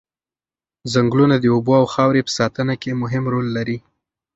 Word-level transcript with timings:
ځنګلونه 0.93 1.35
د 1.39 1.45
اوبو 1.53 1.71
او 1.81 1.85
خاورې 1.93 2.21
په 2.25 2.31
ساتنه 2.37 2.73
کې 2.81 2.99
مهم 3.01 3.23
رول 3.33 3.47
لري. 3.57 3.77